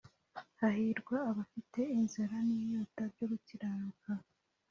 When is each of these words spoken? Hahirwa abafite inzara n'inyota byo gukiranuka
Hahirwa 0.59 1.15
abafite 1.29 1.79
inzara 1.97 2.35
n'inyota 2.47 3.01
byo 3.13 3.25
gukiranuka 3.31 4.09